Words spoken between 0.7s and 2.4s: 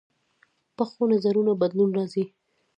پخو نظرونو بدلون راځي